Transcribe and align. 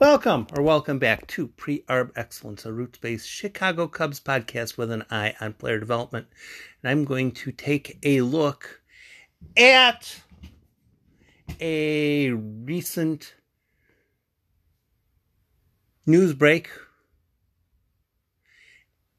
Welcome 0.00 0.46
or 0.56 0.62
welcome 0.62 1.00
back 1.00 1.26
to 1.26 1.48
Pre 1.48 1.80
Arb 1.88 2.12
Excellence, 2.14 2.64
a 2.64 2.72
roots 2.72 3.00
based 3.00 3.28
Chicago 3.28 3.88
Cubs 3.88 4.20
podcast 4.20 4.76
with 4.76 4.92
an 4.92 5.04
eye 5.10 5.34
on 5.40 5.54
player 5.54 5.80
development. 5.80 6.28
And 6.80 6.88
I'm 6.88 7.04
going 7.04 7.32
to 7.32 7.50
take 7.50 7.98
a 8.04 8.20
look 8.20 8.80
at 9.56 10.20
a 11.58 12.30
recent 12.30 13.34
news 16.06 16.32
break 16.32 16.70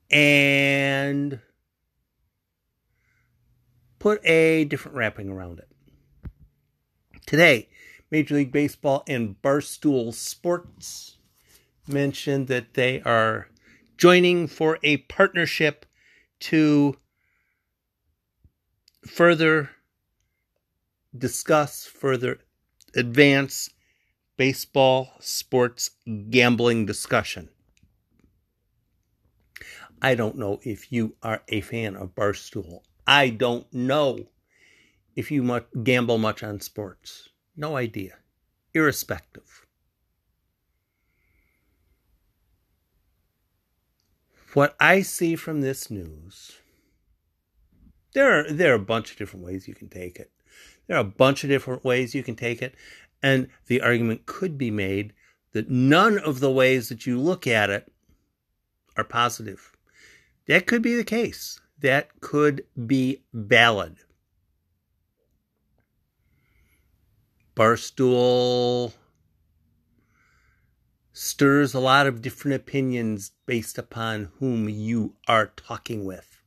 and 0.10 1.42
put 4.00 4.26
a 4.26 4.64
different 4.64 4.96
wrapping 4.96 5.30
around 5.30 5.60
it. 5.60 5.68
Today, 7.26 7.68
Major 8.12 8.36
League 8.36 8.52
Baseball 8.52 9.04
and 9.08 9.42
Barstool 9.42 10.14
Sports 10.14 11.18
mentioned 11.88 12.48
that 12.48 12.74
they 12.74 13.02
are 13.02 13.50
joining 13.98 14.48
for 14.48 14.80
a 14.84 14.98
partnership 14.98 15.86
to 16.40 16.98
further 19.06 19.72
discuss, 21.18 21.86
further 21.86 22.40
advance 22.96 23.70
baseball 24.38 25.10
sports 25.20 25.92
gambling 26.30 26.86
discussion. 26.86 27.50
I 30.02 30.16
don't 30.16 30.38
know 30.38 30.60
if 30.64 30.92
you 30.92 31.16
are 31.22 31.44
a 31.50 31.62
fan 31.62 31.96
of 31.96 32.16
Barstool. 32.16 32.82
I 33.06 33.30
don't 33.30 33.72
know 33.74 34.28
if 35.16 35.32
you 35.32 35.44
much, 35.44 35.68
gamble 35.84 36.18
much 36.18 36.44
on 36.44 36.62
sports. 36.62 37.30
No 37.60 37.76
idea. 37.76 38.16
Irrespective. 38.74 39.66
What 44.54 44.78
I 44.80 45.02
see 45.02 45.36
from 45.36 45.60
this 45.60 45.92
news, 45.92 46.54
there 48.14 48.32
are, 48.32 48.50
there 48.50 48.72
are 48.72 48.76
a 48.76 48.80
bunch 48.80 49.12
of 49.12 49.18
different 49.18 49.46
ways 49.46 49.68
you 49.68 49.76
can 49.76 49.90
take 49.90 50.22
it. 50.22 50.32
There 50.88 50.96
are 50.96 51.02
a 51.02 51.04
bunch 51.04 51.44
of 51.44 51.50
different 51.50 51.84
ways 51.84 52.16
you 52.16 52.24
can 52.24 52.38
take 52.38 52.62
it. 52.62 52.76
And 53.22 53.50
the 53.68 53.82
argument 53.82 54.26
could 54.26 54.58
be 54.58 54.72
made 54.72 55.14
that 55.52 55.70
none 55.70 56.18
of 56.18 56.40
the 56.40 56.50
ways 56.50 56.88
that 56.88 57.06
you 57.06 57.20
look 57.20 57.46
at 57.46 57.70
it 57.70 57.92
are 58.96 59.04
positive. 59.04 59.74
That 60.48 60.66
could 60.66 60.82
be 60.82 60.96
the 60.96 61.04
case. 61.04 61.60
That 61.80 62.22
could 62.22 62.64
be 62.88 63.24
valid. 63.34 63.98
Barstool 67.60 68.94
stirs 71.12 71.74
a 71.74 71.80
lot 71.82 72.08
of 72.08 72.22
different 72.22 72.56
opinions 72.56 73.34
based 73.46 73.78
upon 73.78 74.32
whom 74.40 74.70
you 74.70 75.16
are 75.28 75.48
talking 75.48 76.06
with. 76.06 76.42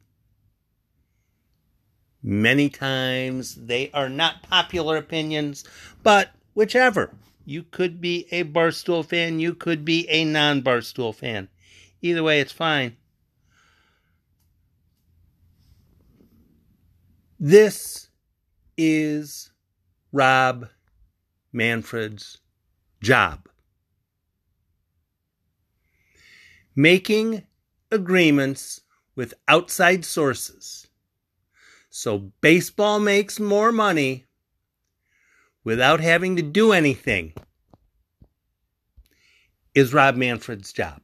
Many 2.23 2.71
times 2.71 3.57
they 3.57 3.91
are 3.93 4.09
not 4.09 4.43
popular 4.43 4.97
opinions, 4.97 5.65
but 6.03 6.31
whichever. 6.55 7.15
You 7.45 7.65
could 7.65 8.01
be 8.01 8.27
a 8.31 8.45
Barstool 8.45 9.05
fan, 9.05 9.39
you 9.39 9.55
could 9.55 9.85
be 9.85 10.09
a 10.09 10.25
non 10.25 10.63
Barstool 10.63 11.15
fan. 11.15 11.51
Either 12.01 12.23
way, 12.23 12.41
it's 12.41 12.53
fine. 12.53 12.97
This 17.39 18.09
is 18.79 19.51
Rob 20.11 20.69
Manfred's 21.53 22.39
job. 23.01 23.49
Making 26.75 27.45
agreements 27.91 28.81
with 29.15 29.35
outside 29.49 30.05
sources 30.05 30.87
so 31.95 32.33
baseball 32.41 32.99
makes 32.99 33.39
more 33.39 33.71
money 33.71 34.25
without 35.63 36.01
having 36.01 36.37
to 36.37 36.43
do 36.43 36.73
anything 36.73 37.35
is 39.75 39.93
Rob 39.93 40.17
Manfred's 40.17 40.73
job. 40.73 41.03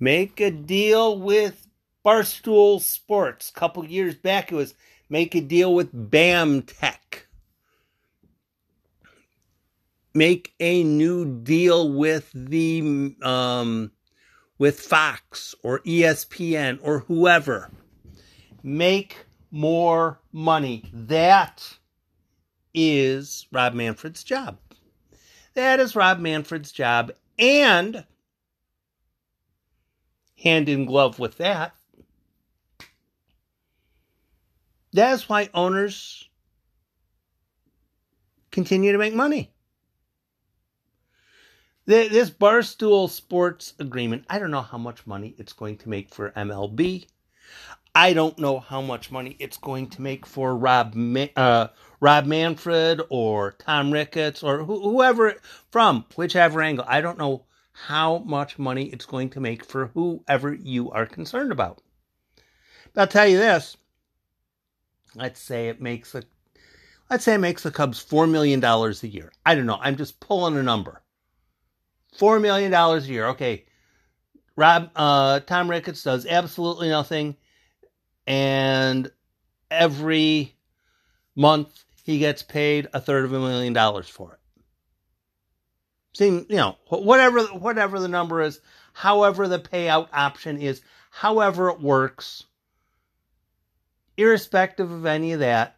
Make 0.00 0.40
a 0.40 0.50
deal 0.50 1.20
with 1.20 1.68
Barstool 2.02 2.80
Sports. 2.80 3.50
A 3.50 3.52
couple 3.52 3.84
years 3.84 4.14
back, 4.14 4.50
it 4.50 4.54
was 4.54 4.72
make 5.10 5.34
a 5.34 5.42
deal 5.42 5.74
with 5.74 5.90
BAM 5.92 6.62
Tech 6.62 7.25
make 10.16 10.54
a 10.58 10.82
new 10.82 11.42
deal 11.42 11.92
with 11.92 12.30
the 12.34 13.14
um, 13.22 13.92
with 14.58 14.80
Fox 14.80 15.54
or 15.62 15.80
ESPN 15.80 16.78
or 16.82 17.00
whoever. 17.00 17.70
Make 18.62 19.26
more 19.50 20.18
money. 20.32 20.88
That 20.92 21.78
is 22.74 23.46
Rob 23.52 23.74
Manfred's 23.74 24.24
job. 24.24 24.58
That 25.54 25.78
is 25.78 25.94
Rob 25.94 26.18
Manfred's 26.18 26.72
job. 26.72 27.12
And 27.38 28.04
hand 30.38 30.68
in 30.68 30.86
glove 30.86 31.18
with 31.18 31.36
that, 31.36 31.74
that's 34.92 35.28
why 35.28 35.50
owners 35.52 36.28
continue 38.50 38.92
to 38.92 38.98
make 38.98 39.14
money. 39.14 39.52
This 41.86 42.30
Barstool 42.30 43.08
Sports 43.08 43.74
agreement, 43.78 44.24
I 44.28 44.40
don't 44.40 44.50
know 44.50 44.62
how 44.62 44.76
much 44.76 45.06
money 45.06 45.36
it's 45.38 45.52
going 45.52 45.76
to 45.78 45.88
make 45.88 46.12
for 46.12 46.32
MLB. 46.32 47.06
I 47.94 48.12
don't 48.12 48.36
know 48.40 48.58
how 48.58 48.80
much 48.80 49.12
money 49.12 49.36
it's 49.38 49.56
going 49.56 49.90
to 49.90 50.02
make 50.02 50.26
for 50.26 50.56
Rob 50.56 50.96
uh, 51.36 51.68
Rob 52.00 52.26
Manfred 52.26 53.02
or 53.08 53.52
Tom 53.52 53.92
Ricketts 53.92 54.42
or 54.42 54.64
wh- 54.64 54.82
whoever 54.82 55.34
from 55.70 56.04
whichever 56.16 56.60
angle. 56.60 56.84
I 56.88 57.00
don't 57.00 57.18
know 57.18 57.44
how 57.70 58.18
much 58.18 58.58
money 58.58 58.86
it's 58.86 59.06
going 59.06 59.30
to 59.30 59.40
make 59.40 59.64
for 59.64 59.86
whoever 59.94 60.52
you 60.52 60.90
are 60.90 61.06
concerned 61.06 61.52
about. 61.52 61.82
But 62.94 63.02
I'll 63.02 63.06
tell 63.06 63.28
you 63.28 63.38
this. 63.38 63.76
Let's 65.14 65.40
say 65.40 65.68
it 65.68 65.80
makes 65.80 66.16
a 66.16 66.24
let's 67.08 67.22
say 67.22 67.34
it 67.34 67.38
makes 67.38 67.62
the 67.62 67.70
Cubs 67.70 68.00
four 68.00 68.26
million 68.26 68.58
dollars 68.58 69.04
a 69.04 69.08
year. 69.08 69.30
I 69.46 69.54
don't 69.54 69.66
know. 69.66 69.78
I'm 69.80 69.96
just 69.96 70.18
pulling 70.18 70.56
a 70.56 70.64
number. 70.64 71.00
Four 72.14 72.40
million 72.40 72.70
dollars 72.70 73.08
a 73.08 73.12
year. 73.12 73.26
Okay. 73.28 73.64
Rob 74.56 74.90
uh, 74.96 75.40
Tom 75.40 75.68
Ricketts 75.70 76.02
does 76.02 76.24
absolutely 76.26 76.88
nothing, 76.88 77.36
and 78.26 79.10
every 79.70 80.54
month 81.34 81.84
he 82.02 82.18
gets 82.18 82.42
paid 82.42 82.88
a 82.94 83.00
third 83.00 83.24
of 83.24 83.32
a 83.32 83.38
million 83.38 83.74
dollars 83.74 84.08
for 84.08 84.32
it. 84.32 84.38
Seem 86.14 86.46
you 86.48 86.56
know 86.56 86.76
whatever 86.88 87.42
whatever 87.46 88.00
the 88.00 88.08
number 88.08 88.40
is, 88.40 88.60
however 88.94 89.46
the 89.46 89.58
payout 89.58 90.08
option 90.12 90.58
is, 90.58 90.80
however 91.10 91.68
it 91.68 91.80
works. 91.80 92.44
Irrespective 94.16 94.90
of 94.90 95.04
any 95.04 95.32
of 95.32 95.40
that, 95.40 95.76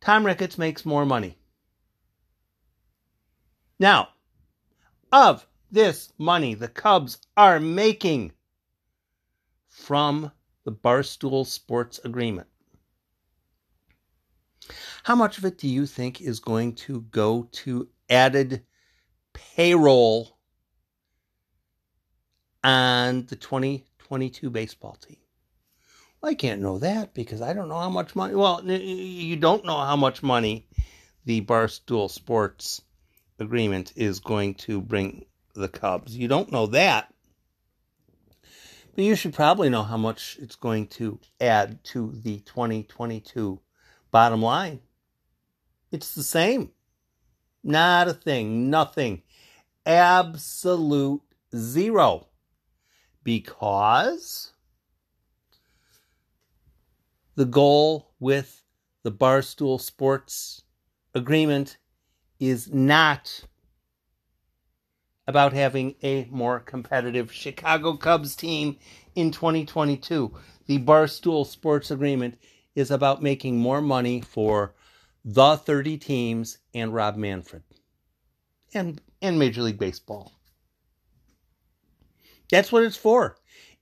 Tom 0.00 0.24
Ricketts 0.24 0.58
makes 0.58 0.86
more 0.86 1.04
money. 1.04 1.36
Now, 3.80 4.10
of 5.12 5.46
this 5.70 6.12
money 6.18 6.54
the 6.54 6.68
Cubs 6.68 7.18
are 7.36 7.60
making 7.60 8.32
from 9.68 10.32
the 10.64 10.72
Barstool 10.72 11.46
Sports 11.46 12.00
Agreement. 12.04 12.48
How 15.02 15.14
much 15.14 15.38
of 15.38 15.44
it 15.44 15.58
do 15.58 15.68
you 15.68 15.86
think 15.86 16.20
is 16.20 16.40
going 16.40 16.74
to 16.76 17.00
go 17.10 17.48
to 17.52 17.88
added 18.08 18.64
payroll 19.32 20.38
on 22.62 23.26
the 23.26 23.36
2022 23.36 24.50
baseball 24.50 24.94
team? 24.94 25.16
I 26.22 26.34
can't 26.34 26.62
know 26.62 26.78
that 26.78 27.14
because 27.14 27.42
I 27.42 27.52
don't 27.52 27.68
know 27.68 27.80
how 27.80 27.90
much 27.90 28.14
money. 28.14 28.36
Well, 28.36 28.64
you 28.64 29.36
don't 29.36 29.64
know 29.64 29.78
how 29.78 29.96
much 29.96 30.22
money 30.22 30.68
the 31.24 31.40
Barstool 31.40 32.08
Sports 32.08 32.80
agreement 33.42 33.92
is 33.96 34.20
going 34.20 34.54
to 34.54 34.80
bring 34.80 35.26
the 35.54 35.68
Cubs. 35.68 36.16
You 36.16 36.28
don't 36.28 36.50
know 36.50 36.66
that. 36.66 37.12
But 38.94 39.04
you 39.04 39.16
should 39.16 39.34
probably 39.34 39.70
know 39.70 39.82
how 39.82 39.96
much 39.96 40.38
it's 40.40 40.56
going 40.56 40.86
to 40.88 41.18
add 41.40 41.82
to 41.84 42.12
the 42.22 42.40
2022 42.40 43.60
bottom 44.10 44.42
line. 44.42 44.80
It's 45.90 46.14
the 46.14 46.22
same. 46.22 46.70
Not 47.64 48.08
a 48.08 48.14
thing. 48.14 48.70
Nothing. 48.70 49.22
Absolute 49.86 51.22
zero. 51.54 52.28
Because 53.24 54.52
the 57.34 57.44
goal 57.44 58.12
with 58.20 58.62
the 59.04 59.12
Barstool 59.12 59.80
Sports 59.80 60.62
agreement 61.14 61.78
is 62.42 62.72
not 62.72 63.44
about 65.28 65.52
having 65.52 65.94
a 66.02 66.26
more 66.28 66.58
competitive 66.58 67.32
Chicago 67.32 67.96
Cubs 67.96 68.34
team 68.34 68.76
in 69.14 69.30
2022. 69.30 70.34
The 70.66 70.78
Barstool 70.80 71.46
Sports 71.46 71.92
Agreement 71.92 72.36
is 72.74 72.90
about 72.90 73.22
making 73.22 73.58
more 73.58 73.80
money 73.80 74.20
for 74.20 74.74
the 75.24 75.56
30 75.56 75.98
teams 75.98 76.58
and 76.74 76.92
Rob 76.92 77.14
Manfred 77.16 77.62
and, 78.74 79.00
and 79.20 79.38
Major 79.38 79.62
League 79.62 79.78
Baseball. 79.78 80.32
That's 82.50 82.72
what 82.72 82.82
it's 82.82 82.96
for. 82.96 83.36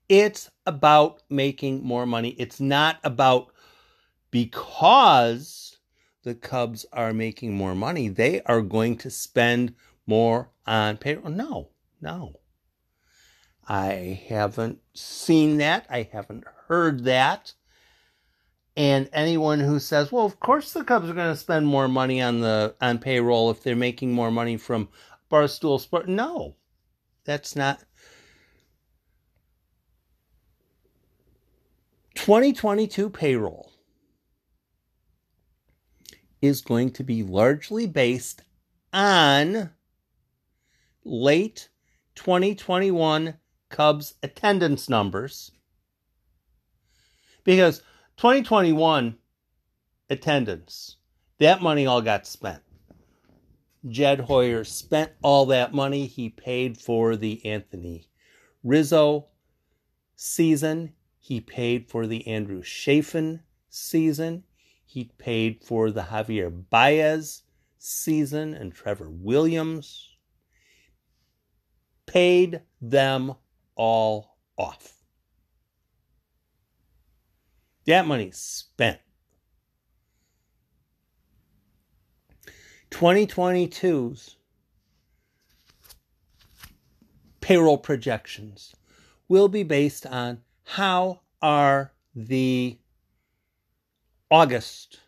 It's 0.07 0.51
about 0.67 1.23
making 1.31 1.83
more 1.83 2.05
money. 2.05 2.37
It's 2.39 2.61
not 2.61 2.99
about 3.05 3.53
because 4.31 5.79
the 6.23 6.35
Cubs 6.35 6.87
are 6.93 7.13
making 7.13 7.55
more 7.55 7.75
money, 7.75 8.09
they 8.09 8.43
are 8.43 8.63
going 8.63 8.97
to 8.99 9.11
spend 9.11 9.75
more 10.07 10.51
on 10.67 10.97
payroll. 10.97 11.31
No, 11.31 11.71
no. 12.01 12.41
I 13.69 14.21
haven't 14.29 14.81
seen 14.95 15.59
that. 15.59 15.87
I 15.89 16.09
haven't 16.13 16.45
heard 16.67 17.05
that. 17.05 17.55
And 18.77 19.09
anyone 19.13 19.61
who 19.61 19.79
says, 19.79 20.11
"Well, 20.11 20.25
of 20.25 20.41
course 20.41 20.73
the 20.73 20.85
Cubs 20.85 21.09
are 21.09 21.15
going 21.15 21.33
to 21.33 21.37
spend 21.37 21.67
more 21.67 21.89
money 21.89 22.21
on 22.21 22.41
the 22.41 22.75
on 22.81 22.99
payroll 22.99 23.51
if 23.51 23.63
they're 23.63 23.77
making 23.77 24.13
more 24.13 24.31
money 24.31 24.57
from 24.57 24.89
Barstool 25.31 25.81
Sport," 25.81 26.09
no, 26.09 26.57
that's 27.25 27.55
not. 27.55 27.85
2022 32.15 33.09
payroll 33.11 33.70
is 36.43 36.61
going 36.61 36.91
to 36.93 37.05
be 37.05 37.23
largely 37.23 37.87
based 37.87 38.43
on 38.93 39.71
late 41.05 41.69
2021 42.15 43.35
Cubs 43.69 44.15
attendance 44.23 44.89
numbers 44.89 45.53
because 47.45 47.79
2021 48.17 49.17
attendance, 50.09 50.97
that 51.39 51.63
money 51.63 51.87
all 51.87 52.03
got 52.03 52.27
spent. 52.27 52.63
Jed 53.89 54.21
Hoyer 54.21 54.65
spent 54.65 55.13
all 55.23 55.47
that 55.47 55.73
money. 55.73 56.07
He 56.07 56.29
paid 56.29 56.77
for 56.79 57.17
the 57.17 57.45
Anthony 57.47 58.09
Rizzo 58.63 59.29
season. 60.17 60.93
He 61.19 61.41
paid 61.41 61.89
for 61.89 62.07
the 62.07 62.27
Andrew 62.27 62.63
Chafin 62.63 63.41
season. 63.71 64.45
He 64.91 65.05
paid 65.19 65.63
for 65.63 65.93
the 65.93 66.03
Javier 66.03 66.51
Baez 66.69 67.45
season 67.79 68.55
and 68.55 68.75
Trevor 68.75 69.09
Williams. 69.09 70.17
Paid 72.07 72.63
them 72.81 73.37
all 73.77 74.37
off. 74.59 74.95
That 77.87 78.05
money's 78.05 78.39
spent. 78.39 78.99
2022's 82.91 84.39
payroll 87.41 87.79
projections 87.79 88.75
will 89.29 89.47
be 89.47 89.63
based 89.63 90.05
on 90.05 90.41
how 90.65 91.21
are 91.41 91.93
the 92.13 92.77
August 94.31 95.01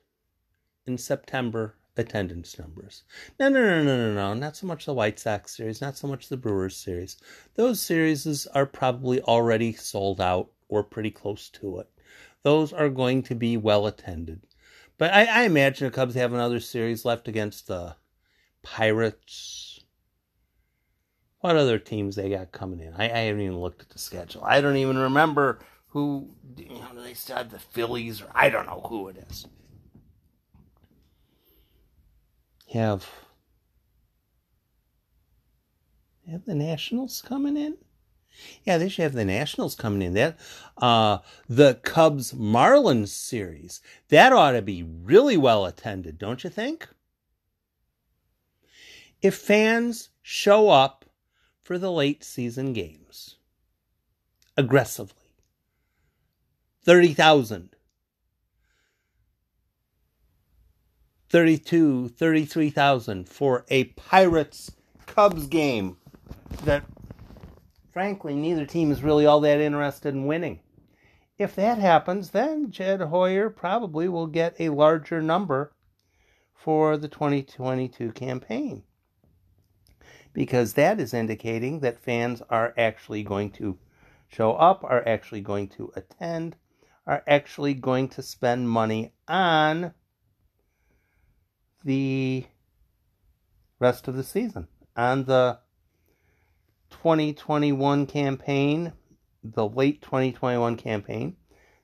and 0.86 1.00
September 1.00 1.76
attendance 1.96 2.58
numbers. 2.58 3.04
No, 3.38 3.48
no, 3.48 3.60
no, 3.60 3.82
no, 3.82 3.96
no, 3.96 4.14
no. 4.14 4.34
Not 4.34 4.56
so 4.56 4.66
much 4.66 4.86
the 4.86 4.94
White 4.94 5.19
Sox 5.19 5.56
series, 5.56 5.80
not 5.80 5.96
so 5.96 6.08
much 6.08 6.28
the 6.28 6.36
Brewers 6.36 6.76
series. 6.76 7.16
Those 7.54 7.80
series 7.80 8.46
are 8.48 8.66
probably 8.66 9.20
already 9.22 9.72
sold 9.74 10.20
out 10.20 10.50
or 10.69 10.82
pretty 10.82 11.10
close 11.10 11.48
to 11.50 11.78
it. 11.78 11.88
Those 12.42 12.72
are 12.72 12.88
going 12.88 13.22
to 13.24 13.34
be 13.34 13.56
well 13.56 13.86
attended. 13.86 14.40
But 14.98 15.12
I, 15.12 15.24
I 15.24 15.42
imagine 15.44 15.86
the 15.86 15.94
Cubs 15.94 16.14
have 16.14 16.32
another 16.32 16.60
series 16.60 17.04
left 17.04 17.28
against 17.28 17.66
the 17.66 17.96
Pirates. 18.62 19.80
What 21.40 21.56
other 21.56 21.78
teams 21.78 22.16
they 22.16 22.30
got 22.30 22.52
coming 22.52 22.80
in? 22.80 22.94
I, 22.94 23.04
I 23.04 23.19
haven't 23.24 23.42
even 23.42 23.58
looked 23.58 23.82
at 23.82 23.90
the 23.90 23.98
schedule. 23.98 24.44
I 24.44 24.60
don't 24.60 24.76
even 24.76 24.96
remember 24.96 25.58
who 25.92 26.30
you 26.56 26.70
know 26.70 26.88
do 26.94 27.02
they 27.02 27.12
still 27.12 27.36
have 27.36 27.50
the 27.50 27.58
Phillies 27.58 28.22
or 28.22 28.30
I 28.34 28.48
don't 28.48 28.64
know 28.64 28.82
who 28.88 29.08
it 29.08 29.16
is. 29.28 29.46
Have 32.72 33.06
have 36.30 36.46
the 36.46 36.54
Nationals 36.54 37.20
coming 37.20 37.58
in? 37.58 37.76
Yeah, 38.64 38.78
they 38.78 38.88
should 38.88 39.02
have 39.02 39.12
the 39.12 39.26
Nationals 39.26 39.74
coming 39.74 40.00
in. 40.00 40.14
That 40.14 40.38
uh 40.78 41.18
the 41.46 41.74
Cubs 41.74 42.32
Marlins 42.32 43.08
series. 43.08 43.82
That 44.08 44.32
ought 44.32 44.52
to 44.52 44.62
be 44.62 44.82
really 44.82 45.36
well 45.36 45.66
attended, 45.66 46.16
don't 46.16 46.42
you 46.42 46.48
think? 46.48 46.88
If 49.20 49.34
fans 49.34 50.08
show 50.22 50.70
up 50.70 51.04
for 51.60 51.76
the 51.76 51.92
late 51.92 52.24
season 52.24 52.72
games 52.72 53.36
aggressively 54.56 55.21
30,000. 56.84 57.70
32, 61.31 62.08
33,000 62.08 63.29
for 63.29 63.64
a 63.69 63.84
Pirates 63.84 64.70
Cubs 65.06 65.46
game 65.46 65.96
that 66.64 66.84
frankly 67.90 68.34
neither 68.34 68.67
team 68.67 68.90
is 68.90 69.02
really 69.02 69.25
all 69.25 69.40
that 69.40 69.61
interested 69.61 70.14
in 70.14 70.26
winning. 70.26 70.61
If 71.38 71.55
that 71.55 71.79
happens, 71.79 72.31
then 72.31 72.70
Jed 72.70 73.00
Hoyer 73.00 73.49
probably 73.49 74.08
will 74.08 74.26
get 74.26 74.55
a 74.61 74.69
larger 74.69 75.23
number 75.23 75.73
for 76.55 76.96
the 76.96 77.08
2022 77.08 78.12
campaign. 78.12 78.82
Because 80.32 80.75
that 80.75 81.00
is 81.00 81.14
indicating 81.14 81.81
that 81.81 81.99
fans 81.99 82.43
are 82.50 82.75
actually 82.76 83.23
going 83.23 83.50
to 83.52 83.79
show 84.29 84.52
up, 84.52 84.84
are 84.84 85.06
actually 85.06 85.40
going 85.40 85.69
to 85.69 85.93
attend, 85.96 86.56
are 87.06 87.22
actually 87.26 87.75
going 87.75 88.08
to 88.08 88.22
spend 88.22 88.69
money 88.69 89.12
on 89.26 89.93
the 91.84 92.44
rest 93.78 94.06
of 94.06 94.14
the 94.14 94.22
season, 94.22 94.69
on 94.96 95.24
the 95.24 95.58
2021 96.91 98.06
campaign, 98.06 98.93
the 99.43 99.67
late 99.67 100.00
2021 100.03 100.76
campaign, 100.76 101.36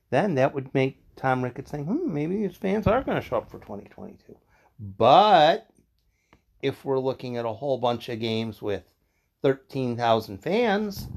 then 0.09 0.35
that 0.35 0.53
would 0.53 0.73
make 0.73 1.03
Tom 1.15 1.43
Ricketts 1.43 1.71
think, 1.71 1.87
hmm, 1.87 2.13
maybe 2.13 2.41
his 2.41 2.55
fans 2.55 2.87
are 2.87 3.03
going 3.03 3.21
to 3.21 3.27
show 3.27 3.37
up 3.37 3.51
for 3.51 3.59
2022. 3.59 4.37
But 4.79 5.67
if 6.61 6.85
we're 6.85 6.99
looking 6.99 7.35
at 7.35 7.45
a 7.45 7.51
whole 7.51 7.77
bunch 7.77 8.07
of 8.07 8.19
games 8.21 8.61
with 8.61 8.83
13,000 9.41 10.37
fans, 10.37 11.07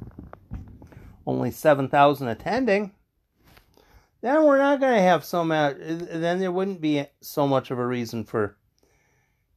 only 1.25 1.53
7,000 1.53 2.29
attending, 2.29 2.93
then 4.23 4.45
we're 4.45 4.59
not 4.59 4.81
going 4.81 4.95
to 4.95 5.02
have 5.02 5.25
so 5.25 5.45
much, 5.45 5.76
then 5.79 6.38
there 6.38 6.52
wouldn't 6.52 6.81
be 6.81 7.05
so 7.21 7.47
much 7.47 7.71
of 7.71 7.79
a 7.79 7.87
reason 7.87 8.25
for 8.25 8.57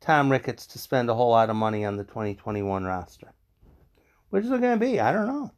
Tom 0.02 0.32
Ricketts 0.32 0.66
to 0.68 0.80
spend 0.80 1.10
a 1.10 1.14
whole 1.14 1.30
lot 1.30 1.50
of 1.50 1.56
money 1.56 1.86
on 1.86 1.98
the 1.98 2.04
2021 2.04 2.84
roster. 2.84 3.34
Which 4.30 4.44
is 4.44 4.52
it 4.52 4.62
going 4.62 4.80
to 4.80 4.86
be? 4.86 5.00
I 5.00 5.12
don't 5.12 5.28
know. 5.28 5.52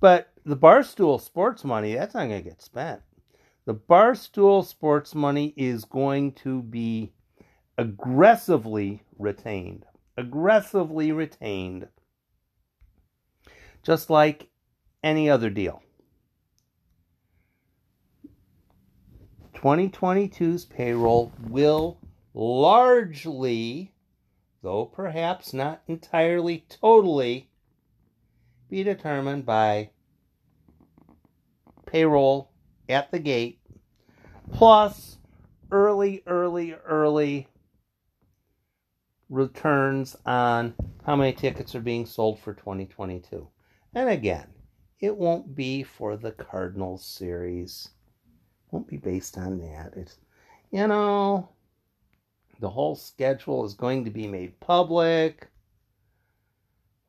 But 0.00 0.30
the 0.44 0.56
Barstool 0.56 1.20
sports 1.20 1.64
money, 1.64 1.94
that's 1.94 2.14
not 2.14 2.28
going 2.28 2.42
to 2.42 2.48
get 2.48 2.62
spent. 2.62 3.02
The 3.64 3.74
Barstool 3.74 4.64
sports 4.64 5.14
money 5.14 5.54
is 5.56 5.84
going 5.84 6.32
to 6.32 6.62
be 6.62 7.12
aggressively 7.78 9.02
retained. 9.18 9.86
Aggressively 10.16 11.12
retained. 11.12 11.88
Just 13.82 14.08
like 14.10 14.48
any 15.02 15.28
other 15.28 15.50
deal. 15.50 15.82
2022's 19.62 20.64
payroll 20.64 21.32
will 21.48 21.96
largely, 22.34 23.92
though 24.60 24.86
perhaps 24.86 25.52
not 25.52 25.80
entirely 25.86 26.64
totally, 26.68 27.48
be 28.68 28.82
determined 28.82 29.46
by 29.46 29.90
payroll 31.86 32.50
at 32.88 33.12
the 33.12 33.20
gate 33.20 33.60
plus 34.50 35.18
early, 35.70 36.24
early, 36.26 36.74
early 36.84 37.46
returns 39.30 40.16
on 40.26 40.74
how 41.06 41.14
many 41.14 41.32
tickets 41.32 41.76
are 41.76 41.80
being 41.80 42.04
sold 42.04 42.40
for 42.40 42.52
2022. 42.52 43.46
And 43.94 44.08
again, 44.08 44.48
it 44.98 45.16
won't 45.16 45.54
be 45.54 45.84
for 45.84 46.16
the 46.16 46.32
Cardinals 46.32 47.04
series 47.04 47.90
won't 48.72 48.88
be 48.88 48.96
based 48.96 49.38
on 49.38 49.58
that. 49.58 49.92
It's, 49.96 50.18
you 50.72 50.86
know, 50.86 51.48
the 52.58 52.70
whole 52.70 52.96
schedule 52.96 53.64
is 53.64 53.74
going 53.74 54.04
to 54.04 54.10
be 54.10 54.26
made 54.26 54.58
public. 54.58 55.48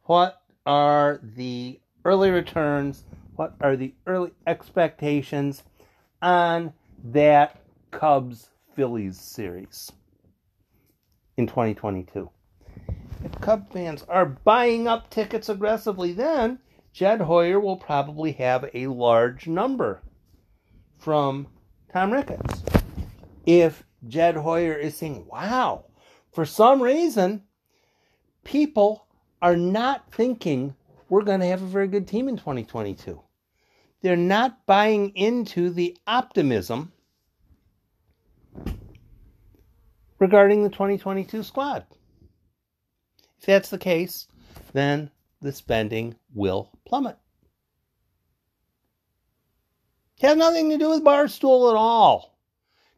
what 0.03 0.41
are 0.65 1.19
the 1.23 1.79
early 2.05 2.29
returns? 2.29 3.05
What 3.35 3.55
are 3.61 3.75
the 3.75 3.93
early 4.05 4.31
expectations 4.45 5.63
on 6.21 6.73
that 7.05 7.61
Cubs 7.91 8.49
Phillies 8.75 9.19
series 9.19 9.91
in 11.37 11.47
2022? 11.47 12.29
If 13.23 13.39
Cub 13.39 13.71
fans 13.71 14.03
are 14.09 14.25
buying 14.25 14.87
up 14.87 15.09
tickets 15.09 15.47
aggressively, 15.47 16.11
then 16.11 16.59
Jed 16.91 17.21
Hoyer 17.21 17.59
will 17.59 17.77
probably 17.77 18.33
have 18.33 18.69
a 18.73 18.87
large 18.87 19.47
number 19.47 20.01
from 20.97 21.47
Tom 21.93 22.11
Ricketts. 22.11 22.63
If 23.45 23.83
Jed 24.07 24.35
Hoyer 24.35 24.73
is 24.73 24.97
saying, 24.97 25.27
wow, 25.27 25.85
for 26.31 26.43
some 26.43 26.81
reason, 26.81 27.43
people 28.43 29.05
are 29.43 29.55
not 29.55 30.11
thinking 30.11 30.75
we're 31.07 31.21
going 31.21 31.41
to 31.41 31.45
have 31.45 31.61
a 31.61 31.67
very 31.67 31.87
good 31.87 32.07
team 32.07 32.27
in 32.27 32.35
2022. 32.35 33.21
They're 34.01 34.15
not 34.15 34.65
buying 34.65 35.09
into 35.15 35.69
the 35.69 35.95
optimism 36.07 36.91
regarding 40.17 40.63
the 40.63 40.69
2022 40.69 41.43
squad. 41.43 41.85
If 43.39 43.45
that's 43.45 43.69
the 43.69 43.77
case, 43.77 44.27
then 44.73 45.11
the 45.41 45.51
spending 45.51 46.15
will 46.33 46.71
plummet. 46.87 47.17
It 50.19 50.27
has 50.27 50.37
nothing 50.37 50.69
to 50.69 50.77
do 50.77 50.89
with 50.89 51.03
Barstool 51.03 51.71
at 51.71 51.75
all. 51.75 52.37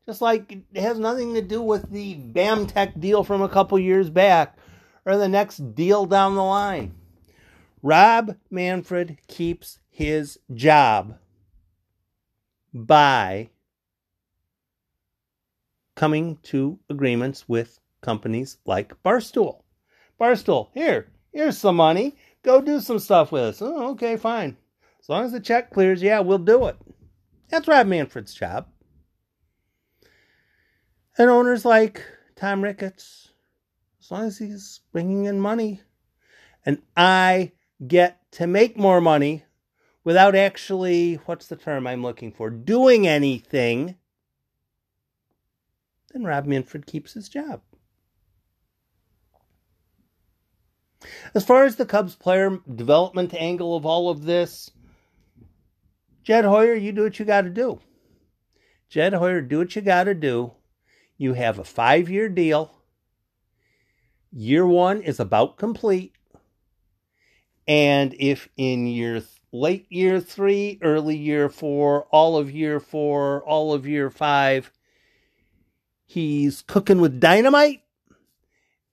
Just 0.06 0.22
like 0.22 0.52
it 0.74 0.82
has 0.82 1.00
nothing 1.00 1.34
to 1.34 1.42
do 1.42 1.62
with 1.62 1.90
the 1.90 2.16
BAMTech 2.16 3.00
deal 3.00 3.24
from 3.24 3.42
a 3.42 3.50
couple 3.50 3.80
years 3.80 4.10
back 4.10 4.58
or 5.06 5.18
the 5.18 5.28
next 5.28 5.76
deal 5.76 6.06
down 6.06 6.36
the 6.36 6.44
line. 6.44 6.94
Rob 7.82 8.36
Manfred 8.50 9.18
keeps 9.28 9.80
his 9.90 10.40
job 10.54 11.18
by 12.74 13.50
coming 15.96 16.38
to 16.44 16.78
agreements 16.90 17.48
with 17.48 17.80
companies 18.02 18.58
like 18.66 19.02
Barstool. 19.04 19.62
Barstool, 20.20 20.70
here, 20.74 21.08
here's 21.32 21.58
some 21.58 21.78
money. 21.78 22.16
Go 22.44 22.62
do 22.62 22.80
some 22.80 23.00
stuff 23.00 23.32
with 23.32 23.44
us. 23.44 23.62
Oh, 23.62 23.92
okay, 23.92 24.18
fine. 24.18 24.58
As 25.00 25.10
long 25.10 25.26
as 25.26 25.32
the 25.32 25.40
check 25.40 25.72
clears, 25.72 26.02
yeah, 26.02 26.20
we'll 26.20 26.38
do 26.38 26.66
it. 26.68 26.76
That's 27.50 27.68
Rob 27.68 27.88
Manfred's 27.88 28.34
job. 28.34 28.68
And 31.18 31.30
owners 31.30 31.64
like 31.64 32.04
Tom 32.36 32.62
Ricketts, 32.62 33.30
as 34.02 34.12
long 34.12 34.26
as 34.26 34.38
he's 34.38 34.82
bringing 34.92 35.26
in 35.26 35.40
money, 35.40 35.82
and 36.66 36.82
I 36.98 37.54
get 37.86 38.20
to 38.34 38.48
make 38.48 38.78
more 38.78 39.00
money 39.00 39.46
without 40.04 40.36
actually, 40.36 41.16
what's 41.26 41.48
the 41.48 41.56
term 41.56 41.88
I'm 41.88 42.04
looking 42.04 42.32
for, 42.32 42.50
doing 42.50 43.08
anything, 43.08 43.96
then 46.12 46.24
Rob 46.24 46.46
Manfred 46.46 46.86
keeps 46.86 47.14
his 47.14 47.30
job. 47.30 47.62
As 51.34 51.46
far 51.46 51.66
as 51.66 51.76
the 51.76 51.86
Cubs 51.86 52.16
player 52.16 52.60
development 52.74 53.34
angle 53.34 53.76
of 53.76 53.86
all 53.86 54.10
of 54.10 54.24
this, 54.24 54.72
Jed 56.26 56.44
Hoyer, 56.44 56.74
you 56.74 56.92
do 56.92 57.04
what 57.04 57.20
you 57.20 57.24
got 57.26 57.42
to 57.42 57.52
do. 57.52 57.80
Jed 58.90 59.14
Hoyer, 59.14 59.42
do 59.42 59.60
what 59.60 59.76
you 59.76 59.82
got 59.84 60.06
to 60.06 60.16
do. 60.16 60.54
You 61.18 61.34
have 61.34 61.60
a 61.60 61.64
five 61.64 62.10
year 62.10 62.30
deal. 62.30 62.72
Year 64.32 64.66
one 64.66 65.02
is 65.02 65.20
about 65.20 65.58
complete. 65.58 66.14
And 67.68 68.16
if 68.20 68.50
in 68.58 68.88
year 68.88 69.22
late 69.54 69.86
year 69.90 70.20
three, 70.20 70.80
early 70.82 71.16
year 71.16 71.48
four, 71.48 72.06
all 72.10 72.38
of 72.38 72.50
year 72.52 72.80
four, 72.80 73.44
all 73.44 73.72
of 73.72 73.86
year 73.88 74.10
five, 74.10 74.72
he's 76.08 76.64
cooking 76.64 77.00
with 77.00 77.20
dynamite 77.20 77.84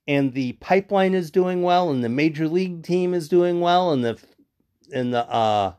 and 0.06 0.34
the 0.34 0.52
pipeline 0.54 1.14
is 1.14 1.30
doing 1.30 1.62
well 1.62 1.90
and 1.90 2.04
the 2.04 2.08
major 2.10 2.46
league 2.46 2.82
team 2.82 3.14
is 3.14 3.28
doing 3.28 3.60
well 3.60 3.90
and 3.90 4.04
the 4.04 4.18
and 4.92 5.14
the 5.14 5.28
uh 5.30 5.72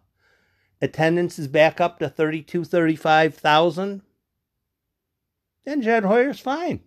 attendance 0.83 1.39
is 1.39 1.47
back 1.47 1.79
up 1.79 1.97
to 1.99 2.09
32, 2.09 2.65
35,000, 2.65 4.01
then 5.63 5.81
Jed 5.81 6.03
Hoyer's 6.03 6.41
fine. 6.41 6.81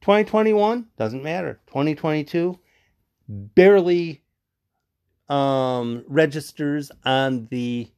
2021 0.00 0.88
doesn't 0.96 1.22
matter. 1.22 1.60
2022 1.68 2.58
barely 3.28 4.24
um, 5.28 6.04
registers 6.08 6.90
on 7.04 7.46
the 7.50 7.88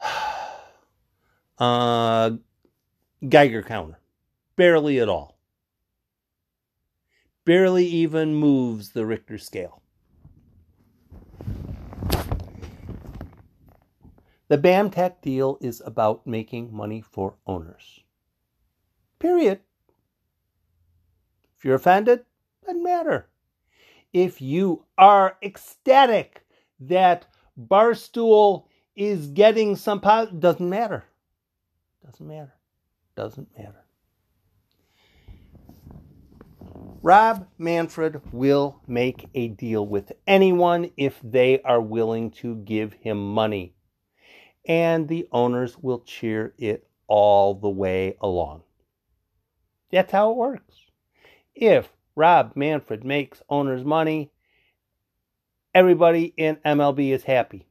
uh, 1.58 2.30
Geiger 3.28 3.62
counter. 3.62 4.00
Barely 4.56 4.98
at 4.98 5.08
all. 5.08 5.38
Barely 7.44 7.86
even 7.86 8.34
moves 8.34 8.90
the 8.90 9.06
Richter 9.06 9.38
scale. 9.38 9.82
The 14.48 14.56
BAMTech 14.56 15.20
deal 15.20 15.58
is 15.60 15.82
about 15.84 16.26
making 16.26 16.74
money 16.74 17.02
for 17.02 17.34
owners. 17.46 18.00
Period. 19.18 19.60
If 21.56 21.66
you're 21.66 21.74
offended, 21.74 22.24
doesn't 22.64 22.82
matter. 22.82 23.28
If 24.14 24.40
you 24.40 24.86
are 24.96 25.36
ecstatic 25.42 26.46
that 26.80 27.26
Barstool 27.60 28.64
is 28.96 29.26
getting 29.26 29.76
some 29.76 30.00
positive, 30.00 30.40
doesn't 30.40 30.68
matter. 30.68 31.04
Doesn't 32.02 32.26
matter. 32.26 32.54
Doesn't 33.16 33.48
matter. 33.58 33.84
Rob 37.02 37.46
Manfred 37.58 38.22
will 38.32 38.80
make 38.86 39.28
a 39.34 39.48
deal 39.48 39.86
with 39.86 40.12
anyone 40.26 40.90
if 40.96 41.20
they 41.22 41.60
are 41.62 41.82
willing 41.82 42.30
to 42.30 42.56
give 42.56 42.94
him 42.94 43.34
money 43.34 43.74
and 44.66 45.08
the 45.08 45.28
owners 45.32 45.78
will 45.78 46.00
cheer 46.00 46.54
it 46.58 46.86
all 47.06 47.54
the 47.54 47.68
way 47.68 48.16
along. 48.20 48.62
That's 49.90 50.12
how 50.12 50.30
it 50.30 50.36
works. 50.36 50.74
If 51.54 51.88
Rob 52.14 52.52
Manfred 52.54 53.04
makes 53.04 53.42
owners 53.48 53.84
money, 53.84 54.30
everybody 55.74 56.34
in 56.36 56.56
MLB 56.64 57.10
is 57.10 57.24
happy. 57.24 57.66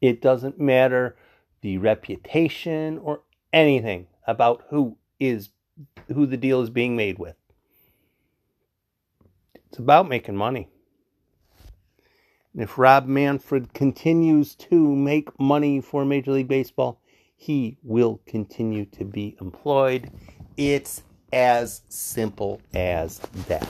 It 0.00 0.20
doesn't 0.20 0.60
matter 0.60 1.16
the 1.62 1.78
reputation 1.78 2.98
or 2.98 3.22
anything 3.52 4.06
about 4.26 4.64
who 4.68 4.98
is 5.18 5.50
who 6.12 6.26
the 6.26 6.36
deal 6.36 6.60
is 6.60 6.70
being 6.70 6.94
made 6.94 7.18
with. 7.18 7.36
It's 9.68 9.78
about 9.78 10.08
making 10.08 10.36
money. 10.36 10.68
If 12.56 12.78
Rob 12.78 13.06
Manfred 13.06 13.74
continues 13.74 14.54
to 14.56 14.94
make 14.94 15.40
money 15.40 15.80
for 15.80 16.04
Major 16.04 16.30
League 16.30 16.46
Baseball, 16.46 17.00
he 17.34 17.76
will 17.82 18.20
continue 18.26 18.84
to 18.86 19.04
be 19.04 19.36
employed. 19.40 20.10
It's 20.56 21.02
as 21.32 21.82
simple 21.88 22.60
as 22.72 23.18
that. 23.48 23.64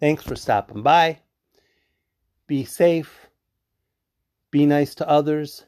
Thanks 0.00 0.24
for 0.24 0.34
stopping 0.34 0.82
by. 0.82 1.18
Be 2.46 2.64
safe, 2.64 3.28
be 4.50 4.64
nice 4.64 4.94
to 4.94 5.08
others, 5.08 5.66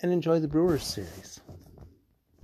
and 0.00 0.10
enjoy 0.10 0.40
the 0.40 0.48
Brewers 0.48 0.84
series. 0.84 1.40